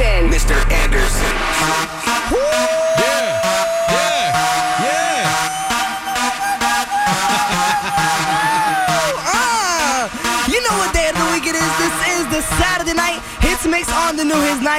Anderson. 0.00 0.30
Mr. 0.30 0.72
Anderson. 0.72 1.22
Yeah, 2.32 2.81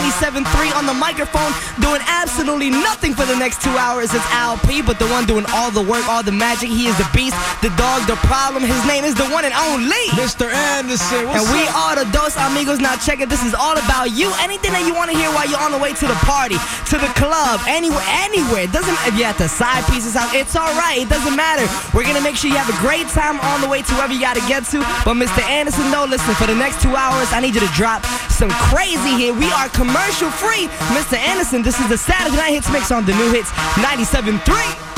97.3 0.01 0.73
on 0.73 0.85
the 0.89 0.93
microphone, 0.93 1.53
doing 1.79 2.01
absolutely 2.09 2.69
nothing 2.69 3.13
for 3.13 3.25
the 3.29 3.35
next 3.37 3.61
two 3.61 3.73
hours. 3.77 4.09
It's 4.13 4.25
Al 4.33 4.57
P, 4.65 4.81
but 4.81 4.97
the 4.97 5.05
one 5.13 5.25
doing 5.25 5.45
all 5.53 5.69
the 5.69 5.81
work, 5.85 6.07
all 6.09 6.23
the 6.23 6.31
magic. 6.33 6.69
He 6.69 6.87
is 6.87 6.97
the 6.97 7.05
beast, 7.13 7.37
the 7.61 7.69
dog, 7.77 8.01
the 8.09 8.17
problem. 8.25 8.63
His 8.65 8.81
name 8.89 9.03
is 9.05 9.13
the 9.13 9.25
one 9.29 9.45
and 9.45 9.53
only. 9.53 10.01
Mr. 10.17 10.49
Anderson, 10.49 11.27
what's 11.29 11.45
And 11.45 11.53
we 11.53 11.61
up? 11.69 11.77
are 11.77 11.95
the 12.01 12.09
Dos 12.11 12.33
Amigos. 12.37 12.79
Now 12.79 12.95
check 12.97 13.19
it. 13.21 13.29
This 13.29 13.45
is 13.45 13.53
all 13.53 13.77
about 13.77 14.09
you. 14.11 14.33
Anything 14.41 14.73
that 14.73 14.81
you 14.89 14.95
want 14.97 15.11
to 15.11 15.17
hear 15.17 15.29
while 15.29 15.45
you're 15.45 15.61
on 15.61 15.71
the 15.71 15.77
way 15.77 15.93
to 15.93 16.05
the 16.09 16.17
party, 16.25 16.57
to 16.89 16.97
the 16.97 17.11
club, 17.13 17.61
anywhere, 17.69 18.03
anywhere. 18.25 18.65
It 18.65 18.73
doesn't 18.73 18.89
matter. 18.97 19.13
if 19.13 19.15
you're 19.19 19.29
at 19.29 19.37
the 19.37 19.47
side 19.47 19.85
pieces 19.93 20.15
out. 20.17 20.33
It's 20.33 20.55
all 20.57 20.73
right. 20.81 20.97
It 21.05 21.09
doesn't 21.09 21.35
matter. 21.37 21.69
We're 21.93 22.07
gonna 22.09 22.21
make 22.25 22.35
sure 22.35 22.49
you 22.49 22.57
have 22.57 22.69
a 22.73 22.79
great 22.81 23.05
time 23.13 23.37
on 23.53 23.61
the 23.61 23.69
way 23.69 23.83
to 23.85 23.91
wherever 23.93 24.13
you 24.13 24.19
gotta 24.21 24.41
get 24.49 24.65
to. 24.73 24.79
But 25.05 25.21
Mr. 25.21 25.43
Anderson, 25.45 25.91
no, 25.91 26.05
listen. 26.05 26.33
For 26.35 26.47
the 26.47 26.55
next 26.55 26.81
two 26.81 26.95
hours, 26.95 27.29
I 27.31 27.39
need 27.39 27.53
you 27.53 27.61
to 27.61 27.71
drop 27.77 28.01
some 28.31 28.49
crazy 28.73 29.13
here. 29.19 29.33
We 29.33 29.51
are 29.53 29.69
commercial 29.83 30.31
free. 30.31 30.67
Mr. 30.95 31.17
Anderson, 31.17 31.61
this 31.61 31.77
is 31.77 31.89
the 31.89 31.97
Saturday 31.97 32.37
Night 32.37 32.53
Hits 32.53 32.71
Mix 32.71 32.89
on 32.89 33.05
the 33.05 33.13
new 33.15 33.31
hits 33.33 33.51
97.3. 33.83 34.92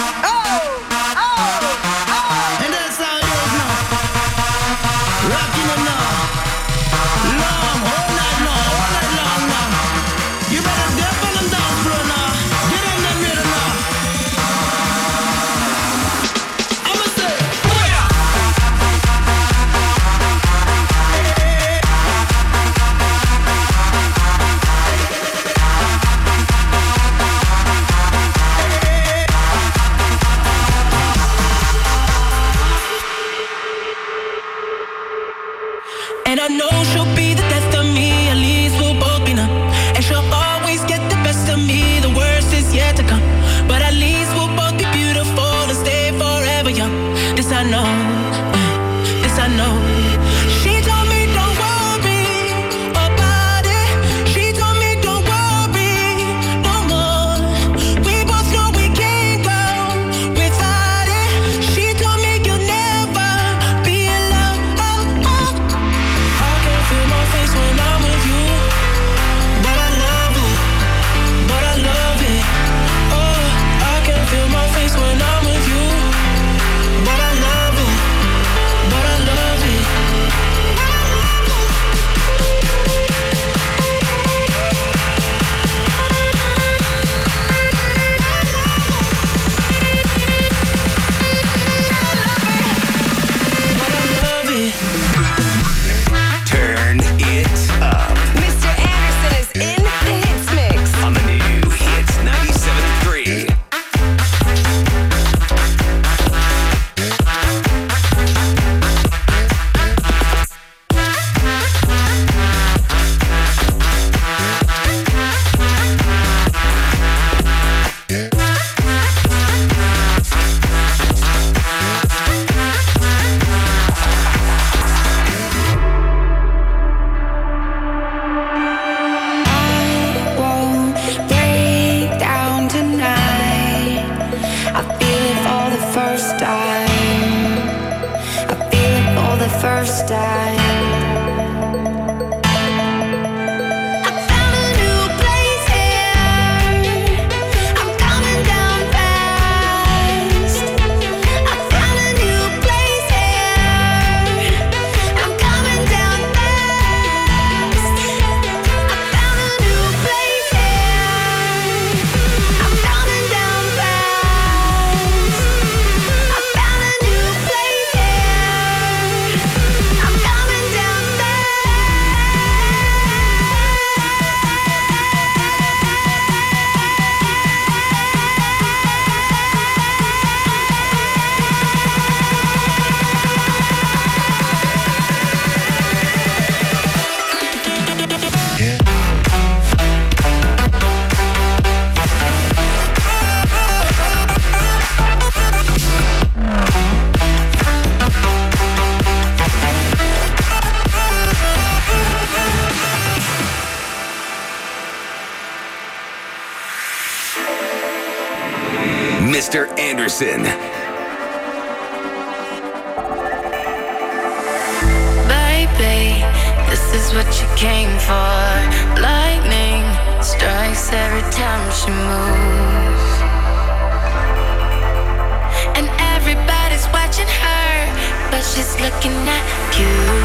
You, 229.78 230.25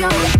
show. 0.00 0.39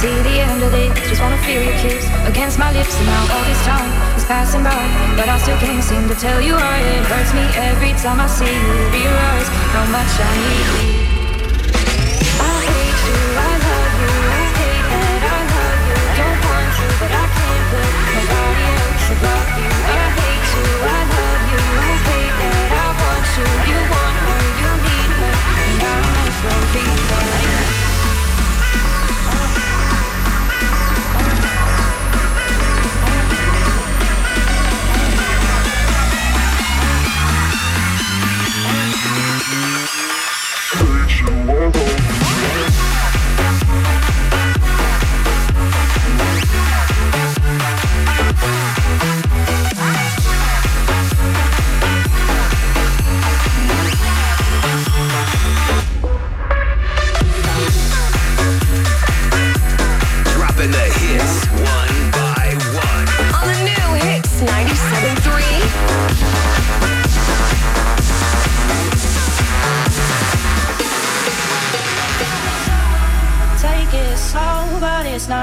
see 0.00 0.22
the 0.24 0.40
end 0.40 0.62
of 0.62 0.72
this. 0.72 0.96
Just 1.10 1.20
wanna 1.20 1.36
feel 1.44 1.62
your 1.62 1.76
kiss 1.84 2.08
against 2.24 2.58
my 2.58 2.72
lips, 2.72 2.96
and 2.96 3.06
now 3.06 3.34
all 3.36 3.44
this 3.44 3.62
time 3.68 3.90
is 4.16 4.24
passing 4.24 4.64
by. 4.64 4.82
But 5.16 5.28
I 5.28 5.36
still 5.38 5.58
can't 5.58 5.84
seem 5.84 6.08
to 6.08 6.14
tell 6.14 6.40
you 6.40 6.54
why 6.54 6.78
it 6.78 7.04
hurts 7.04 7.32
me 7.34 7.44
every 7.68 7.92
time 8.00 8.18
I 8.18 8.26
see 8.26 8.48
you. 8.48 8.72
Realize 8.96 9.48
how 9.74 9.84
much 9.96 10.12
I 10.28 10.32
need 10.44 10.66
you. 10.72 10.88
I 12.40 12.69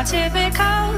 typical. 0.09 0.93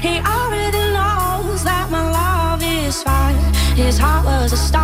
He 0.00 0.18
already 0.20 0.84
knows 0.96 1.62
that 1.62 1.88
my 1.90 2.10
love 2.10 2.62
is 2.62 3.02
fine. 3.02 3.36
His 3.76 3.98
heart 3.98 4.24
was 4.24 4.52
a 4.52 4.56
star. 4.56 4.79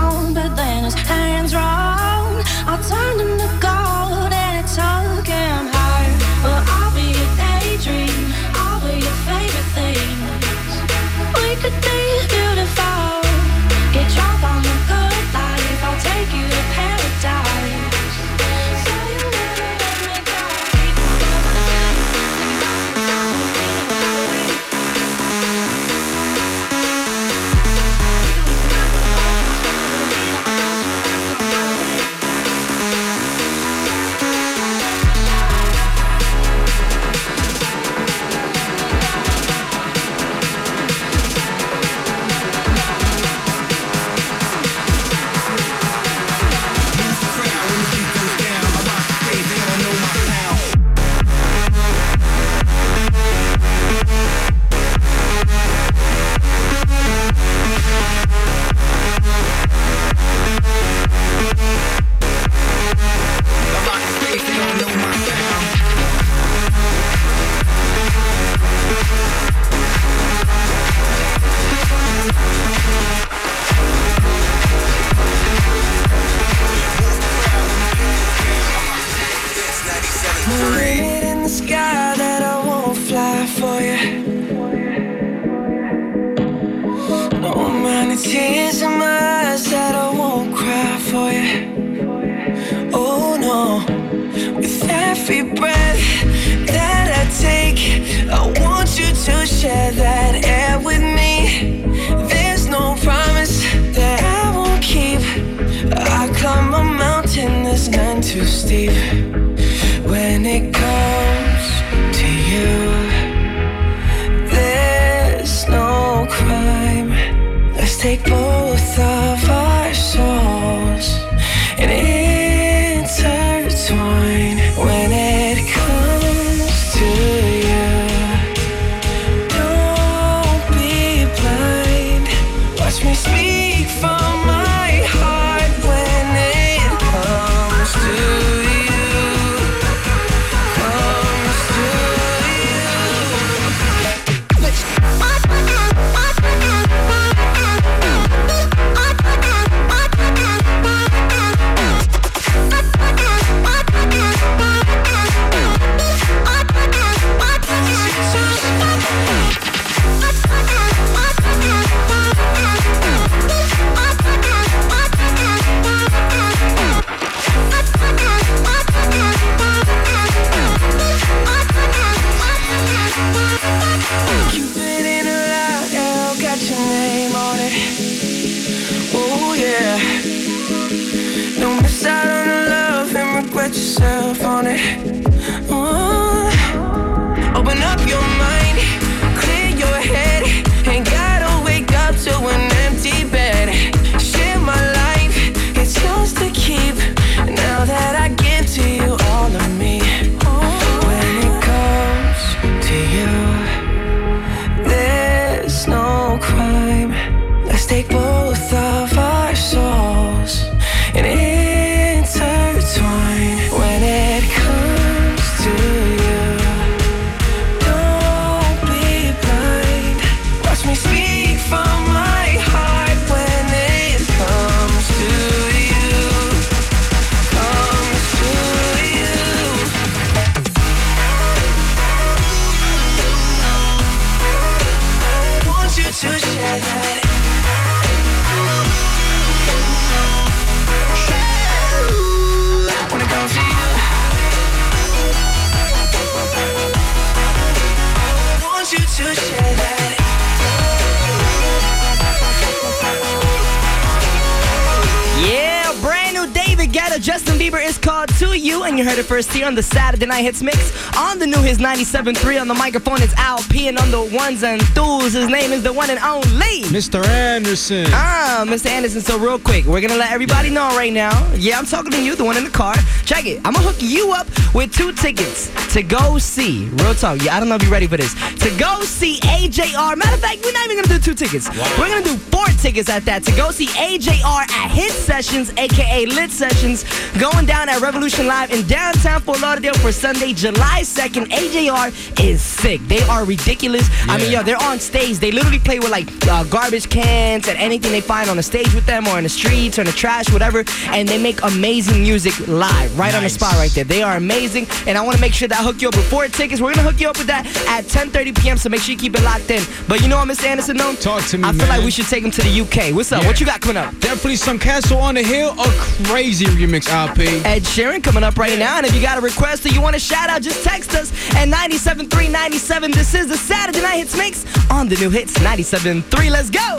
first 259.37 259.53
here 259.53 259.67
on 259.67 259.75
the 259.75 259.83
Saturday 259.83 260.25
Night 260.25 260.41
Hits 260.41 260.63
Mix. 260.63 260.79
On 261.15 261.39
the 261.39 261.47
new 261.47 261.61
hits 261.61 261.79
97.3 261.79 262.59
on 262.59 262.69
the 262.69 262.75
microphone, 262.75 263.21
it's 263.21 263.35
Al 263.35 263.59
P 263.69 263.87
and 263.89 263.99
on 263.99 264.11
the 264.11 264.23
ones 264.35 264.63
and 264.63 264.81
twos. 264.95 265.35
His 265.35 265.51
name 265.51 265.73
is 265.73 265.83
the 265.83 265.93
one 265.93 266.09
and 266.09 266.19
only 266.21 266.81
Mr. 266.89 267.23
Anderson. 267.27 268.07
Ah, 268.13 268.65
Mr. 268.67 268.87
Anderson. 268.87 269.21
So, 269.21 269.39
real 269.39 269.59
quick, 269.59 269.85
we're 269.85 270.01
gonna 270.01 270.17
let 270.17 270.33
everybody 270.33 270.71
know 270.71 270.89
right 270.97 271.13
now. 271.13 271.35
Yeah, 271.53 271.79
I'm 271.79 271.85
talking 271.85 272.13
to 272.13 272.23
you, 272.23 272.35
the 272.35 272.47
one 272.47 272.57
in 272.57 272.65
the 272.65 272.71
car. 272.71 272.95
Check 273.27 273.45
it. 273.45 273.61
I'm 273.63 273.75
gonna 273.75 273.87
hook 273.87 273.97
you 273.99 274.33
up 274.33 274.47
with 274.75 274.95
two 274.95 275.13
tickets 275.13 275.71
to 275.93 276.03
go 276.03 276.39
see. 276.39 276.89
Real 277.05 277.15
talk. 277.15 277.43
Yeah, 277.43 277.57
I 277.57 277.61
don't 277.61 277.69
know 277.69 277.75
if 277.75 277.83
you're 277.83 277.93
ready 277.93 278.07
for 278.07 278.17
this. 278.17 278.33
To 278.65 278.71
go 278.79 279.03
see 279.03 279.39
AJR. 279.41 280.17
Matter 280.17 280.35
of 280.35 280.41
fact, 280.41 280.65
we're 280.65 280.73
not 280.73 280.87
even 280.87 280.97
gonna 280.97 281.09
do 281.09 281.19
two 281.19 281.35
tickets. 281.35 281.69
Wow. 281.69 281.97
We're 281.99 282.09
gonna 282.09 282.25
do 282.25 282.39
tickets 282.77 283.09
at 283.09 283.25
that 283.25 283.43
to 283.45 283.53
go 283.53 283.71
see 283.71 283.87
AJR 283.87 284.71
at 284.71 284.91
Hit 284.91 285.11
Sessions, 285.11 285.73
aka 285.77 286.27
Lit 286.27 286.51
Sessions, 286.51 287.05
going 287.39 287.67
down 287.67 287.89
at 287.89 288.01
Revolution 288.01 288.47
Live 288.47 288.71
in 288.71 288.87
downtown 288.87 289.41
Fort 289.41 289.61
Lauderdale 289.61 289.95
for 289.95 290.13
Sunday, 290.13 290.53
July 290.53 291.01
2nd. 291.03 291.47
AJR 291.47 292.41
is 292.45 292.63
sick. 292.63 293.01
They 293.09 293.21
are 293.23 293.45
ridiculous. 293.45 294.09
Yeah. 294.09 294.35
I 294.35 294.39
mean, 294.39 294.53
yo, 294.53 294.63
they're 294.63 294.83
on 294.83 294.99
stage. 294.99 295.39
They 295.39 295.51
literally 295.51 295.79
play 295.79 295.99
with 295.99 296.11
like 296.11 296.29
uh, 296.47 296.65
garbage 296.65 297.09
cans 297.09 297.69
and 297.69 297.79
anything 297.79 298.13
they 298.13 298.21
find 298.21 298.49
on 298.51 298.57
the 298.57 298.63
stage 298.63 298.93
with 298.95 299.07
them 299.07 299.27
or 299.29 299.39
in 299.39 299.45
the 299.45 299.51
streets 299.51 299.99
or 299.99 300.03
in 300.03 300.07
the 300.07 300.13
trash, 300.13 300.51
whatever. 300.53 300.85
And 301.09 301.29
they 301.29 301.43
make 301.43 301.63
amazing 301.63 302.23
music 302.23 302.59
live 302.69 303.19
right 303.19 303.33
nice. 303.33 303.35
on 303.35 303.43
the 303.43 303.51
spot 303.51 303.75
right 303.75 303.91
there. 303.91 304.05
They 304.05 304.23
are 304.23 304.37
amazing. 304.37 304.87
And 305.07 305.17
I 305.17 305.23
want 305.23 305.37
to 305.37 305.41
make 305.41 305.55
sure 305.55 305.69
that 305.69 305.81
I 305.81 305.83
hook 305.83 306.01
you 306.03 306.09
up 306.09 306.15
before 306.15 306.47
tickets. 306.49 306.81
We're 306.81 306.95
going 306.95 307.07
to 307.07 307.11
hook 307.11 307.21
you 307.21 307.29
up 307.29 307.39
with 307.39 307.47
that 307.49 307.67
at 307.89 308.05
10:30 308.05 308.61
p.m. 308.61 308.77
So 308.77 308.89
make 308.89 309.01
sure 309.01 309.13
you 309.13 309.19
keep 309.19 309.35
it 309.35 309.43
locked 309.43 309.71
in. 309.71 309.83
But 310.09 310.21
you 310.21 310.29
know 310.29 310.37
what, 310.37 310.49
Mr. 310.49 310.65
Anderson, 310.65 310.97
though? 310.97 311.15
Talk 311.15 311.45
to 311.47 311.59
me. 311.59 311.65
I 311.65 311.73
feel 311.73 311.87
man. 311.87 311.89
like 311.89 312.05
we 312.05 312.11
should 312.11 312.27
take 312.27 312.43
them 312.43 312.51
to 312.53 312.63
the 312.67 312.81
UK. 312.81 313.15
What's 313.15 313.31
up? 313.31 313.43
Yeah. 313.43 313.49
What 313.49 313.61
you 313.61 313.67
got 313.67 313.81
coming 313.81 313.97
up? 313.97 314.19
Definitely 314.19 314.57
some 314.57 314.79
Castle 314.79 315.19
on 315.19 315.37
the 315.37 315.43
Hill, 315.43 315.71
a 315.71 315.89
crazy 316.27 316.65
remix 316.67 317.09
LP. 317.09 317.47
Ed 317.65 317.83
Sheeran 317.83 318.23
coming 318.23 318.43
up 318.43 318.57
right 318.57 318.79
now. 318.79 318.97
And 318.97 319.07
if 319.07 319.15
you 319.15 319.23
got 319.23 319.39
a 319.39 319.41
request 319.41 319.87
or 319.87 319.91
you 319.91 320.01
want 320.01 320.17
a 320.17 320.19
shout 320.19 320.51
out, 320.51 320.63
just 320.63 320.83
text 320.83 321.15
us 321.15 321.31
at 321.55 321.69
97397. 321.69 323.11
This 323.13 323.35
is 323.35 323.49
the 323.49 323.57
Saturday 323.57 324.03
Night 324.03 324.19
Hits 324.19 324.37
Mix 324.37 324.65
on 324.91 325.09
the 325.09 325.17
new 325.17 325.31
hits 325.31 325.55
973. 325.57 326.51
Let's 326.51 326.71
go. 326.71 326.97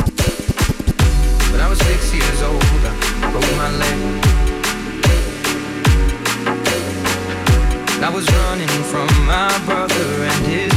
When 1.52 1.62
I 1.62 1.68
was 1.70 1.80
six 1.80 2.14
years 2.14 2.42
old, 2.42 2.64
I 2.64 3.32
broke 3.32 3.58
my 3.58 3.72
leg. 3.78 4.24
I 8.00 8.10
was 8.10 8.26
running 8.32 8.68
from 8.84 9.08
my 9.26 9.52
brother 9.66 10.24
and 10.24 10.46
his 10.46 10.77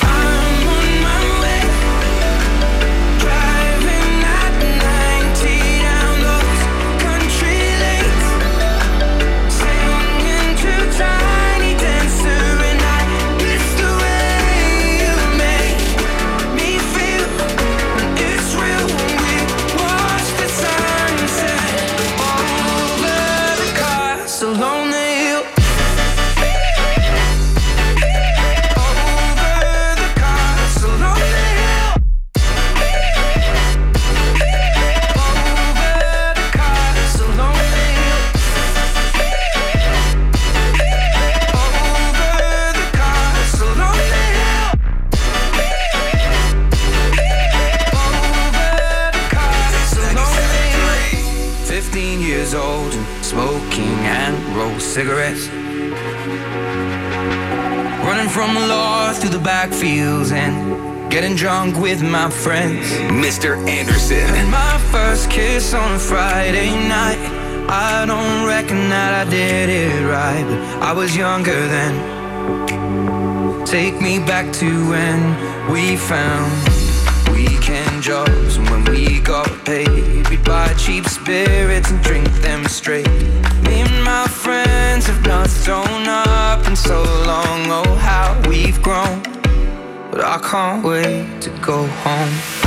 Home. 92.01 92.60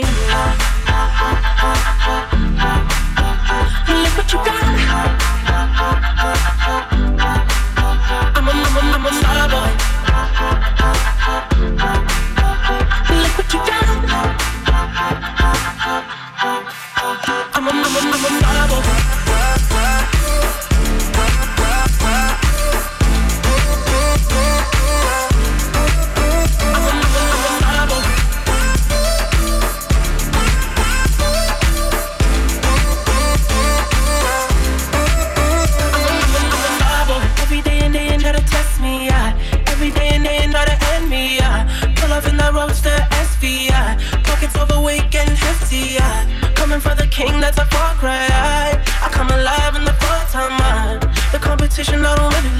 thing. 0.00 0.04
Look 3.88 4.16
what 4.16 4.32
you 4.32 4.38
got. 4.44 4.56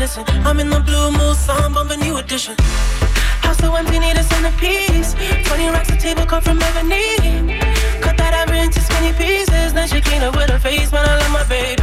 medicine. 0.07 0.25
I'm 0.47 0.61
in 0.61 0.71
the 0.71 0.81
blue 0.81 1.11
mood, 1.11 1.37
so 1.37 1.53
I'm 1.53 1.75
bumping 1.75 2.01
new 2.01 2.17
edition. 2.19 2.55
House 3.43 3.59
so 3.59 3.75
empty, 3.75 3.99
need 3.99 4.17
a 4.17 4.23
centerpiece. 4.23 5.15
20 5.49 5.69
racks 5.71 5.91
a 5.91 5.97
table 5.97 6.27
cut 6.27 6.45
from 6.45 6.63
ebony. 6.63 7.17
Cut 8.01 8.17
that 8.17 8.35
ever 8.35 8.55
into 8.55 8.81
skinny 8.81 9.13
pieces. 9.13 9.73
Then 9.73 9.89
she 9.89 10.01
clean 10.01 10.23
up 10.23 10.37
with 10.37 10.51
her 10.51 10.59
face, 10.59 10.93
man, 10.93 11.07
I 11.09 11.19
love 11.19 11.33
my 11.33 11.45
baby. 11.49 11.83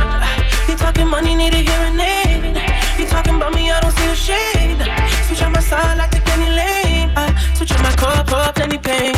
You 0.70 0.76
talking 0.78 1.08
money, 1.08 1.36
need 1.36 1.54
a 1.54 1.58
hearing 1.58 2.00
aid. 2.00 2.56
You 2.98 3.06
talking 3.08 3.36
about 3.36 3.54
me, 3.54 3.72
I 3.72 3.80
don't 3.82 3.92
see 3.92 4.10
a 4.10 4.16
shade. 4.16 4.80
Switch 5.28 5.42
on 5.44 5.52
my 5.52 5.60
side 5.60 5.98
like 5.98 6.12
the 6.12 6.22
Penny 6.22 6.50
Lane. 6.50 7.12
I 7.16 7.34
switch 7.56 7.72
on 7.74 7.82
my 7.84 7.92
cup 7.92 8.32
up, 8.32 8.56
then 8.56 8.72
he 8.72 8.78
pain. 8.78 9.14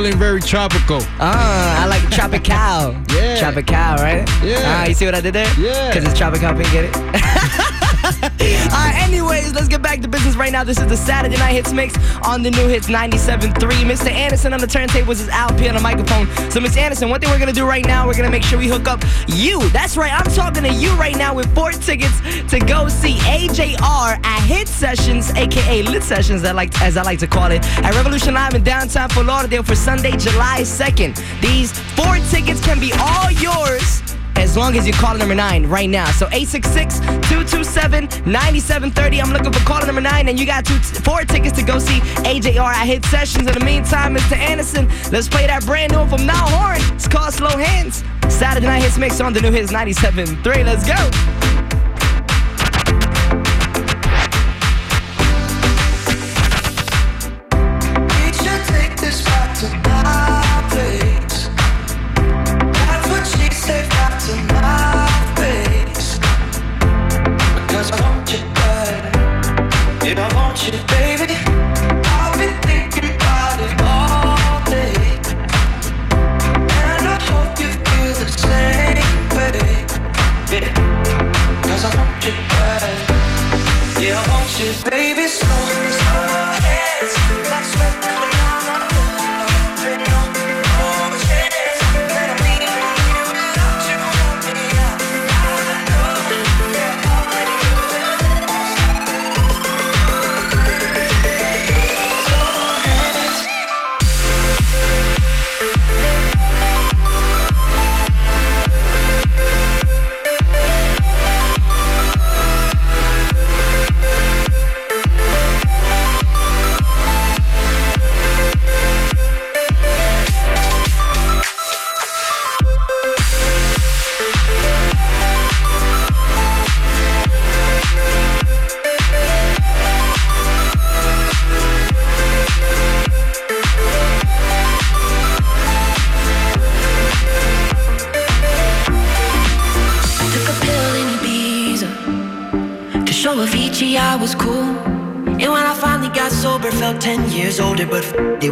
Feeling 0.00 0.18
very 0.18 0.40
tropical. 0.40 1.00
Ah, 1.20 1.82
I 1.82 1.86
like 1.86 2.00
tropical. 2.10 2.96
Yeah. 3.20 3.38
Tropical, 3.38 3.96
right? 4.02 4.26
Yeah. 4.42 4.62
Ah, 4.64 4.86
you 4.86 4.94
see 4.94 5.04
what 5.04 5.14
I 5.14 5.20
did 5.20 5.34
there? 5.34 5.46
Yeah. 5.58 5.88
Because 5.92 6.08
it's 6.08 6.18
tropical, 6.18 6.54
we 6.54 6.64
get 6.64 6.84
it? 6.88 6.96
Alright, 8.72 8.96
anyways, 9.02 9.52
let's 9.52 9.68
get 9.68 9.79
back 9.90 10.00
to 10.00 10.06
business 10.06 10.36
right 10.36 10.52
now. 10.52 10.62
This 10.62 10.78
is 10.78 10.86
the 10.86 10.96
Saturday 10.96 11.36
Night 11.36 11.54
Hits 11.54 11.72
Mix 11.72 11.96
on 12.22 12.44
the 12.44 12.50
new 12.52 12.68
hits 12.68 12.86
97.3. 12.86 13.54
Mr. 13.82 14.08
Anderson 14.08 14.52
on 14.52 14.60
the 14.60 14.66
turntables 14.68 15.18
is 15.20 15.28
Al 15.30 15.48
P 15.58 15.68
on 15.68 15.74
the 15.74 15.80
microphone. 15.80 16.28
So, 16.48 16.60
Mr. 16.60 16.76
Anderson, 16.76 17.10
one 17.10 17.18
thing 17.18 17.28
we're 17.28 17.40
gonna 17.40 17.52
do 17.52 17.66
right 17.66 17.84
now, 17.84 18.06
we're 18.06 18.14
gonna 18.14 18.30
make 18.30 18.44
sure 18.44 18.56
we 18.56 18.68
hook 18.68 18.86
up 18.86 19.02
you. 19.26 19.68
That's 19.70 19.96
right, 19.96 20.12
I'm 20.12 20.32
talking 20.32 20.62
to 20.62 20.72
you 20.72 20.92
right 20.92 21.16
now 21.16 21.34
with 21.34 21.52
four 21.56 21.72
tickets 21.72 22.20
to 22.52 22.60
go 22.60 22.86
see 22.86 23.14
AJR 23.14 24.24
at 24.24 24.42
Hit 24.44 24.68
Sessions, 24.68 25.30
aka 25.30 25.82
Lit 25.82 26.04
Sessions, 26.04 26.44
like 26.44 26.80
as 26.80 26.96
I 26.96 27.02
like 27.02 27.18
to 27.18 27.26
call 27.26 27.50
it, 27.50 27.64
at 27.78 27.92
Revolution 27.96 28.34
Live 28.34 28.54
in 28.54 28.62
downtown 28.62 29.08
Fort 29.08 29.26
Lauderdale 29.26 29.64
for 29.64 29.74
Sunday, 29.74 30.12
July 30.12 30.60
2nd. 30.60 31.20
These 31.40 31.76
four 31.96 32.14
tickets 32.30 32.64
can 32.64 32.78
be 32.78 32.92
all 32.92 33.32
yours 33.32 34.02
as 34.50 34.56
long 34.56 34.76
as 34.76 34.84
you 34.84 34.92
call 34.92 35.16
number 35.16 35.34
nine 35.34 35.64
right 35.66 35.88
now. 35.88 36.10
So 36.10 36.26
866-227-9730. 36.26 39.22
I'm 39.22 39.30
looking 39.30 39.52
for 39.52 39.60
caller 39.60 39.86
number 39.86 40.00
nine, 40.00 40.28
and 40.28 40.40
you 40.40 40.44
got 40.44 40.64
two, 40.64 40.74
four 40.74 41.22
tickets 41.22 41.56
to 41.56 41.62
go 41.64 41.78
see 41.78 42.00
AJR 42.26 42.58
at 42.58 42.84
Hit 42.84 43.04
Sessions. 43.04 43.46
In 43.46 43.54
the 43.56 43.64
meantime, 43.64 44.16
Mr. 44.16 44.36
Anderson, 44.36 44.88
let's 45.12 45.28
play 45.28 45.46
that 45.46 45.64
brand 45.64 45.92
new 45.92 46.04
from 46.08 46.26
Niall 46.26 46.48
Horan. 46.48 46.82
It's 46.94 47.06
called 47.06 47.32
Slow 47.32 47.56
Hands. 47.56 48.02
Saturday 48.28 48.66
Night 48.66 48.82
Hits 48.82 48.98
Mix 48.98 49.20
on 49.20 49.32
the 49.32 49.40
new 49.40 49.52
hits 49.52 49.70
97.3. 49.72 50.64
Let's 50.64 50.84
go. 50.84 50.96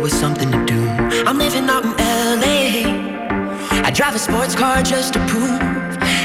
Was 0.01 0.13
something 0.13 0.51
to 0.51 0.65
do. 0.67 0.81
I'm 1.27 1.39
living 1.39 1.69
out 1.69 1.85
in 1.85 1.93
LA. 2.41 2.67
I 3.87 3.91
drive 3.91 4.15
a 4.15 4.19
sports 4.19 4.55
car 4.55 4.83
just 4.83 5.15
to 5.15 5.21
prove 5.27 5.61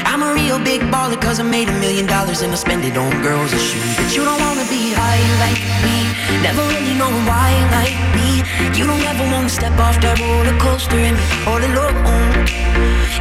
I'm 0.04 0.22
a 0.22 0.32
real 0.34 0.58
big 0.58 0.80
baller, 0.92 1.20
cause 1.20 1.40
I 1.40 1.42
made 1.42 1.68
a 1.68 1.76
million 1.80 2.06
dollars 2.06 2.42
and 2.42 2.52
I 2.52 2.56
spend 2.56 2.84
it 2.84 2.96
on 2.96 3.10
girls 3.22 3.52
and 3.52 3.60
shoes. 3.60 3.96
But 3.96 4.14
you 4.14 4.24
don't 4.24 4.40
wanna 4.40 4.66
be 4.70 4.92
high 4.94 5.24
like 5.44 5.62
me, 5.84 5.96
never 6.42 6.62
really 6.72 6.94
know 6.94 7.10
why 7.28 7.50
like 7.78 7.98
me. 8.14 8.30
You 8.78 8.86
don't 8.86 9.02
ever 9.02 9.24
wanna 9.32 9.48
step 9.48 9.76
off 9.78 10.00
that 10.02 10.20
roller 10.20 10.58
coaster 10.60 10.96
and 10.96 11.16
be 11.16 11.36
all 11.50 11.58
alone. 11.58 11.96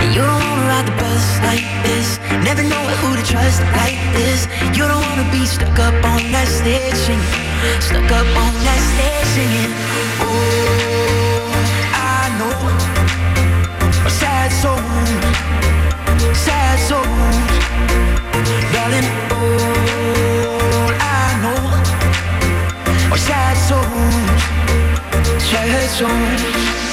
And 0.02 0.10
you 0.14 0.22
don't 0.22 0.44
wanna 0.48 0.70
ride 0.70 0.88
the 0.88 0.96
bus 1.02 1.26
like. 1.48 1.73
Never 2.56 2.70
know 2.70 2.86
who 3.02 3.16
to 3.16 3.24
trust 3.24 3.62
like 3.82 3.98
this. 4.14 4.46
You 4.78 4.86
don't 4.86 5.02
wanna 5.10 5.28
be 5.32 5.44
stuck 5.44 5.80
up 5.80 5.96
on 6.06 6.22
that 6.34 6.48
stage 6.48 6.94
singing. 6.94 7.82
Stuck 7.82 8.12
up 8.12 8.30
on 8.38 8.54
that 8.62 8.82
stage 8.94 9.30
singing. 9.34 9.74
Oh, 10.22 11.50
I 11.98 12.30
know. 12.38 12.54
A 14.06 14.12
sad 14.22 14.52
soul. 14.62 14.78
Sad 16.46 16.78
soul. 16.90 17.02
Darling, 18.70 19.10
all 19.34 20.94
I 21.02 21.26
know. 21.42 21.62
Are 23.14 23.18
sad 23.18 23.58
souls. 23.66 24.30
Sad 25.42 25.90
souls. 25.90 26.93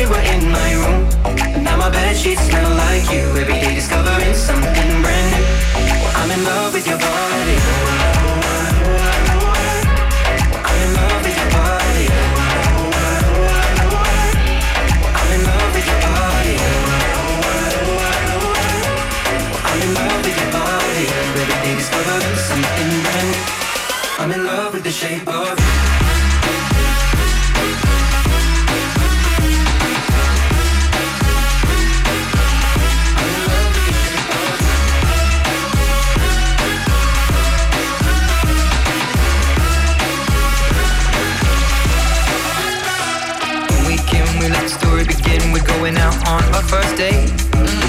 You 0.00 0.08
were 0.08 0.24
in 0.34 0.50
my 0.50 0.72
room. 0.74 1.08
Now 1.64 1.76
my 1.76 1.90
bed 1.90 2.16
sheets 2.16 2.42
smell 2.42 2.70
like 2.74 3.10
you. 3.10 3.24
Every 3.40 3.54
day 3.54 3.74
discovering 3.74 4.34
something 4.34 5.02
brand 5.02 5.28
new. 5.34 5.46
I'm 6.18 6.30
in 6.30 6.44
love 6.44 6.74
with 6.74 6.86
your 6.86 6.98
body. 6.98 7.17
Going 45.88 46.04
out 46.04 46.28
on 46.28 46.44
our 46.54 46.62
first 46.62 46.96
date. 46.96 47.32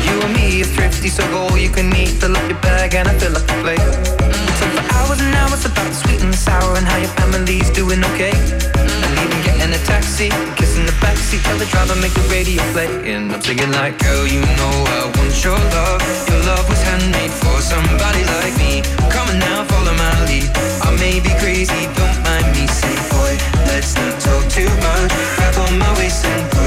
You 0.07 0.15
and 0.23 0.33
me 0.33 0.61
are 0.61 0.71
thrifty, 0.75 1.09
so 1.09 1.23
go 1.31 1.55
you 1.55 1.69
can 1.69 1.93
eat. 1.95 2.15
Fill 2.21 2.35
up 2.35 2.47
your 2.49 2.59
bag 2.61 2.95
and 2.95 3.07
I 3.07 3.13
fill 3.19 3.35
up 3.35 3.43
the 3.43 3.57
plate. 3.59 3.83
We 4.23 4.51
talk 4.59 4.71
for 4.71 4.85
hours 4.95 5.19
and 5.19 5.35
hours 5.35 5.65
about 5.65 5.87
the 5.87 5.97
sweet 6.03 6.21
and 6.21 6.33
sour 6.33 6.77
and 6.77 6.85
how 6.87 6.97
your 6.97 7.11
family's 7.19 7.69
doing 7.71 7.99
okay. 8.11 8.31
And 8.79 9.13
even 9.23 9.39
getting 9.43 9.73
a 9.75 9.81
taxi, 9.83 10.29
kissing 10.55 10.85
the 10.85 10.95
backseat, 11.03 11.43
tell 11.43 11.57
the 11.57 11.65
driver 11.65 11.95
make 11.99 12.13
the 12.13 12.23
radio 12.31 12.63
play. 12.71 12.87
And 13.11 13.31
I'm 13.33 13.41
singing 13.41 13.71
like, 13.71 13.99
girl, 13.99 14.25
you 14.27 14.41
know 14.55 14.75
I 14.95 15.11
want 15.15 15.35
your 15.43 15.59
love. 15.75 15.99
Your 16.29 16.41
love 16.47 16.65
was 16.69 16.81
handmade 16.83 17.35
for 17.43 17.59
somebody 17.59 18.23
like 18.39 18.55
me. 18.63 18.79
Come 19.11 19.27
on 19.27 19.39
now, 19.39 19.65
follow 19.65 19.95
my 19.99 20.15
lead. 20.23 20.47
I 20.87 20.95
may 21.03 21.19
be 21.19 21.33
crazy, 21.43 21.91
don't 21.99 22.19
mind 22.23 22.47
me. 22.55 22.63
Say, 22.67 22.95
boy, 23.11 23.33
let's 23.67 23.91
not 23.99 24.15
talk 24.23 24.43
too 24.47 24.71
much. 24.87 25.11
Grab 25.35 25.55
on 25.67 25.79
my 25.79 25.91
waist 25.99 26.23
and 26.23 26.58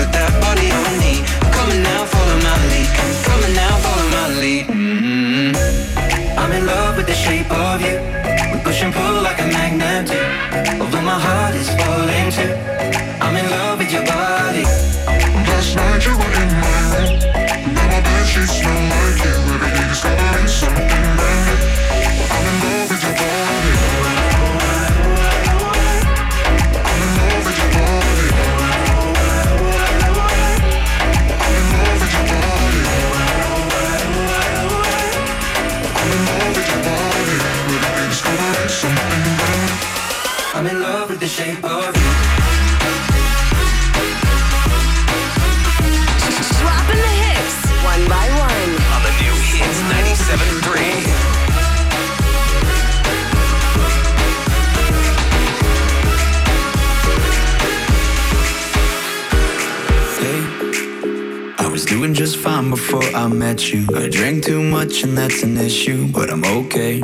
was 61.82 61.90
doing 61.90 62.14
just 62.14 62.36
fine 62.36 62.70
before 62.70 63.02
I 63.14 63.26
met 63.28 63.72
you. 63.72 63.86
I 63.96 64.08
drank 64.08 64.44
too 64.44 64.62
much 64.62 65.02
and 65.02 65.16
that's 65.16 65.42
an 65.42 65.56
issue, 65.56 66.06
but 66.12 66.30
I'm 66.30 66.44
okay. 66.44 66.98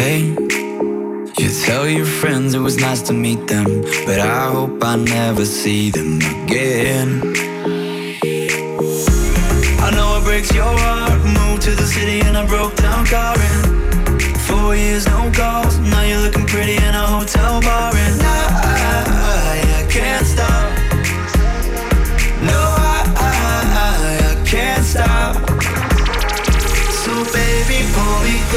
Hey, 0.00 0.20
you 1.38 1.48
tell 1.64 1.88
your 1.88 2.06
friends 2.06 2.54
it 2.54 2.60
was 2.60 2.76
nice 2.76 3.02
to 3.02 3.12
meet 3.12 3.46
them, 3.48 3.82
but 4.04 4.20
I 4.20 4.50
hope 4.50 4.84
I 4.84 4.96
never 4.96 5.44
see 5.44 5.90
them 5.90 6.18
again. 6.42 7.08
I 9.86 9.90
know 9.96 10.18
it 10.18 10.24
breaks 10.24 10.52
your 10.54 10.72
heart. 10.84 11.20
Moved 11.24 11.62
to 11.62 11.70
the 11.70 11.86
city 11.86 12.20
and 12.20 12.36
I 12.36 12.46
broke 12.46 12.76
down 12.76 13.06
crying. 13.06 13.62
Four 14.46 14.76
years, 14.76 15.06
no 15.06 15.30
calls. 15.32 15.78
Now 15.78 16.02
you're 16.02 16.20
looking 16.20 16.46
pretty 16.46 16.76
in 16.76 16.94
a 16.94 17.06
hotel 17.06 17.60
bar, 17.60 17.95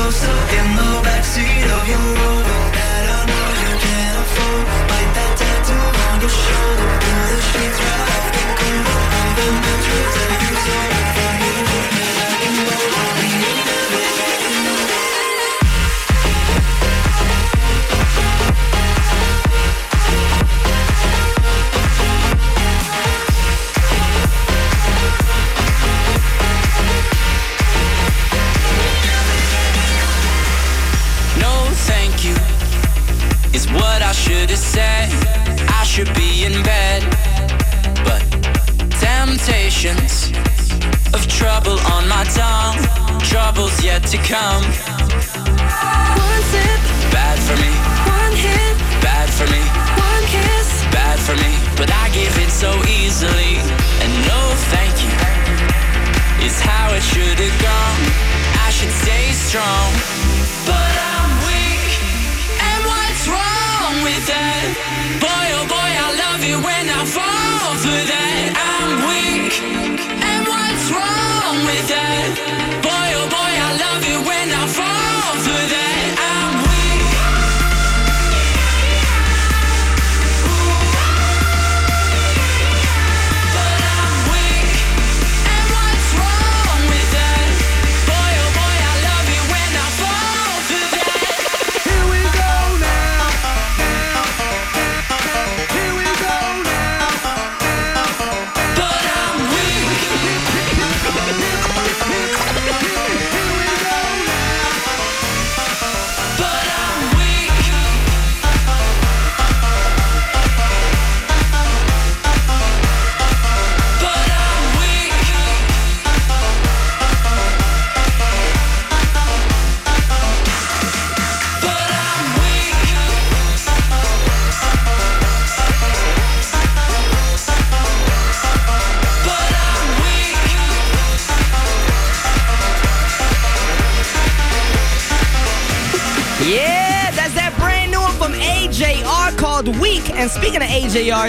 closer 0.09 0.31
in 0.57 0.75
the 0.75 1.01
backseat 1.05 1.69
of 1.77 1.87
your 1.87 2.38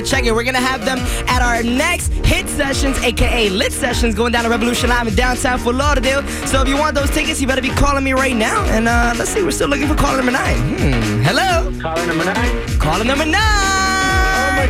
AJR, 0.01 0.11
check 0.11 0.25
it. 0.25 0.33
We're 0.35 0.45
gonna 0.45 0.59
have 0.59 0.85
them 0.85 0.99
at 1.29 1.43
our 1.43 1.63
next 1.63 2.13
hit 2.27 2.49
sessions, 2.49 2.99
aka 3.03 3.49
lit 3.49 3.73
sessions, 3.73 4.15
going 4.15 4.33
down 4.33 4.45
to 4.45 4.51
Revolution 4.51 4.89
Live 4.89 5.09
in 5.09 5.15
downtown 5.15 5.59
Fort 5.59 5.77
Lauderdale. 5.77 6.27
So 6.47 6.63
if 6.63 6.69
you 6.69 6.77
want 6.77 6.95
those 6.95 7.11
tickets, 7.11 7.41
you 7.41 7.47
better 7.47 7.63
be 7.63 7.71
calling 7.71 8.05
me 8.05 8.13
right 8.13 8.37
now. 8.37 8.65
And 8.67 8.89
uh, 8.89 9.15
let's 9.17 9.31
see, 9.31 9.43
we're 9.43 9.51
still 9.51 9.69
looking 9.69 9.89
for 9.89 9.95
caller 9.95 10.17
number 10.17 10.33
nine. 10.33 10.57
Hmm. 10.57 11.23
Hello. 11.23 11.73
Caller 11.81 12.07
number 12.07 12.25
nine. 12.25 12.79
Caller 12.79 13.05
number 13.05 13.27
nine. 13.27 13.80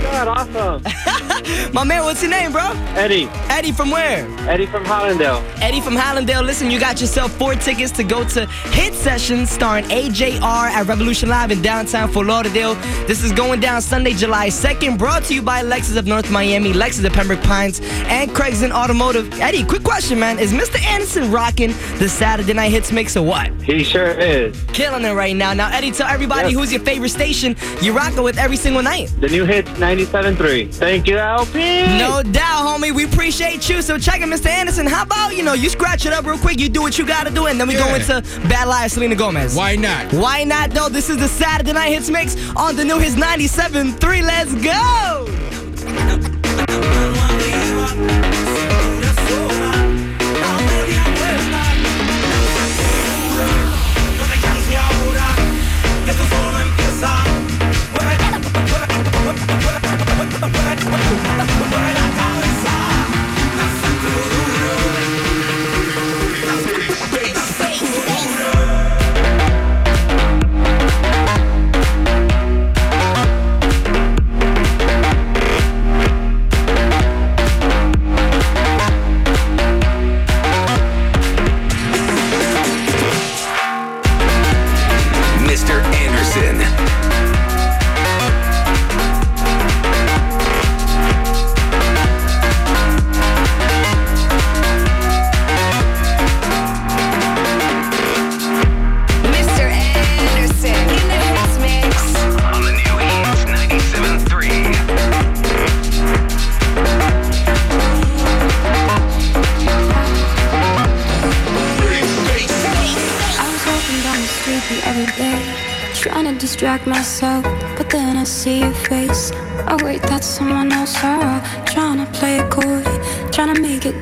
My 0.03 0.25
god, 0.25 0.29
awesome. 0.55 1.73
My 1.73 1.85
man, 1.85 2.05
what's 2.05 2.21
your 2.23 2.31
name, 2.31 2.53
bro? 2.53 2.63
Eddie. 2.97 3.29
Eddie 3.49 3.73
from 3.73 3.91
where? 3.91 4.27
Eddie 4.49 4.67
from 4.67 4.85
Hallandale. 4.85 5.43
Eddie 5.61 5.81
from 5.81 5.95
Hallandale. 5.95 6.45
Listen, 6.45 6.71
you 6.71 6.79
got 6.81 7.01
yourself 7.01 7.33
four 7.33 7.55
tickets 7.55 7.93
to 7.93 8.05
go 8.05 8.25
to 8.29 8.47
Hit 8.73 8.93
Sessions 8.95 9.51
starring 9.51 9.85
AJR 9.87 10.41
at 10.43 10.87
Revolution 10.87 11.29
Live 11.29 11.51
in 11.51 11.63
downtown 11.63 12.09
Fort 12.11 12.27
Lauderdale. 12.27 12.75
This 13.07 13.23
is 13.23 13.33
going 13.33 13.61
down 13.61 13.83
Sunday, 13.83 14.13
July 14.13 14.49
2nd. 14.49 14.99
Brought 14.99 15.25
to 15.25 15.35
you 15.35 15.43
by 15.43 15.63
Lexus 15.63 15.97
of 15.97 16.07
North 16.07 16.31
Miami, 16.31 16.73
Lexus 16.73 17.05
of 17.05 17.13
Pembroke 17.13 17.43
Pines, 17.43 17.81
and 17.83 18.35
Craig 18.35 18.55
Zinn 18.55 18.73
Automotive. 18.73 19.33
Eddie, 19.41 19.65
quick 19.65 19.83
question, 19.85 20.19
man. 20.19 20.39
Is 20.39 20.53
Mr. 20.53 20.81
Anderson 20.85 21.31
rocking 21.31 21.71
the 21.99 22.09
Saturday 22.09 22.53
Night 22.53 22.71
Hits 22.71 22.91
mix 22.93 23.17
or 23.17 23.25
what? 23.25 23.51
He 23.63 23.85
sure 23.85 24.11
is. 24.19 24.61
Killing 24.73 25.05
it 25.05 25.13
right 25.13 25.37
now. 25.37 25.53
Now, 25.55 25.71
Eddie, 25.73 25.93
tell 25.93 26.09
everybody 26.09 26.49
Yes. 26.51 26.59
who's 26.59 26.73
your 26.73 26.83
favorite 26.83 27.11
station 27.11 27.55
you're 27.83 27.95
rocking 27.95 28.23
with 28.23 28.39
every 28.39 28.57
single 28.57 28.83
night. 28.83 29.13
The 29.21 29.29
new 29.29 29.45
hits 29.45 29.71
97.3. 29.97 30.73
Thank 30.73 31.09
you, 31.09 31.19
LP. 31.19 31.83
No 31.99 32.23
doubt, 32.23 32.65
homie. 32.65 32.95
We 32.95 33.05
appreciate 33.05 33.69
you. 33.69 33.83
So 33.83 33.99
check 33.99 34.21
it, 34.21 34.29
Mr. 34.29 34.47
Anderson. 34.47 34.87
How 34.87 35.03
about, 35.03 35.37
you 35.37 35.43
know, 35.43 35.55
you 35.55 35.69
scratch 35.69 36.07
it 36.07 36.13
up 36.13 36.25
real 36.25 36.39
quick, 36.39 36.61
you 36.61 36.69
do 36.69 36.81
what 36.81 36.97
you 36.97 37.05
gotta 37.05 37.31
do, 37.31 37.47
and 37.47 37.59
then 37.59 37.67
we 37.67 37.75
go 37.75 37.93
into 37.93 38.23
Bad 38.49 38.69
Liar 38.69 38.89
Selena 38.89 39.17
Gomez. 39.17 39.57
Why 39.57 39.75
not? 39.75 40.13
Why 40.13 40.45
not, 40.45 40.71
though? 40.71 40.89
This 40.89 41.11
is 41.11 41.17
the 41.17 41.27
Saturday 41.27 41.73
Night 41.73 41.89
Hits 41.89 42.09
Mix 42.09 42.37
on 42.57 42.77
the 42.77 42.85
new 42.85 42.99
Hits 43.01 43.17
97.3. 43.17 44.23
Let's 44.23 44.55
go! 44.63 45.27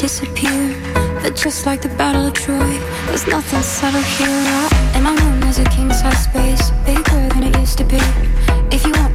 Disappear. 0.08 0.74
But 1.22 1.36
just 1.36 1.66
like 1.66 1.82
the 1.82 1.90
Battle 2.00 2.24
of 2.24 2.32
Troy, 2.32 2.72
there's 3.08 3.26
nothing 3.26 3.60
subtle 3.60 4.00
here. 4.16 4.68
And 4.94 5.04
my 5.04 5.14
room 5.14 5.42
is 5.42 5.58
a 5.58 5.64
king 5.64 5.92
size 5.92 6.24
space, 6.24 6.70
bigger 6.86 7.28
than 7.34 7.42
it 7.48 7.54
used 7.58 7.76
to 7.76 7.84
be. 7.84 8.00
If 8.74 8.86
you 8.86 8.92
want, 8.92 9.07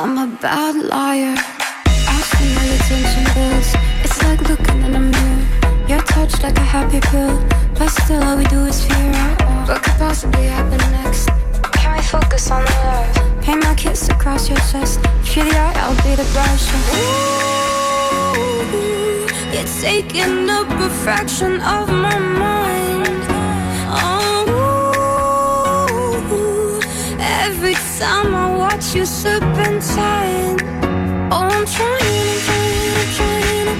I'm 0.00 0.16
a 0.16 0.28
bad 0.40 0.76
liar. 0.76 1.34
I 1.36 2.20
see 2.30 2.54
my 2.54 2.62
attention 2.78 3.24
builds. 3.34 3.74
It's 4.04 4.22
like 4.22 4.40
looking 4.48 4.82
in 4.84 4.94
a 4.94 5.00
mirror. 5.00 5.42
You're 5.88 6.02
touched 6.02 6.44
like 6.44 6.56
a 6.56 6.60
happy 6.60 7.00
pill, 7.00 7.36
but 7.76 7.88
still 7.88 8.22
all 8.22 8.36
we 8.36 8.44
do 8.44 8.64
is 8.66 8.84
fear. 8.84 9.12
What 9.66 9.82
could 9.82 9.98
possibly 9.98 10.46
happen 10.46 10.78
next? 11.02 11.28
Can 11.72 11.96
we 11.96 12.02
focus 12.02 12.48
on 12.48 12.64
the 12.64 12.70
love? 12.70 13.42
Paint 13.42 13.64
my 13.64 13.74
kiss 13.74 14.08
across 14.08 14.48
your 14.48 14.58
chest. 14.70 15.00
If 15.22 15.34
you're 15.34 15.46
the 15.46 15.58
art, 15.58 15.76
I'll 15.78 15.96
be 16.04 16.14
the 16.14 16.22
brush. 16.30 16.70
Ooh, 16.94 18.38
it's 19.50 19.82
taking 19.82 20.48
up 20.48 20.70
a 20.70 20.90
fraction 21.02 21.60
of 21.60 21.88
my 21.88 22.16
mind. 22.18 22.87
I 28.00 28.54
watch 28.56 28.94
you 28.94 29.04
serpentine. 29.04 30.56
Oh, 31.32 31.48
I'm 31.50 31.66
trying, 31.66 31.98
I'm 31.98 32.40
trying, 32.46 32.98
I'm 32.98 33.10
trying, 33.16 33.77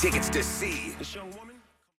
tickets 0.00 0.30
to 0.30 0.42
see. 0.42 0.79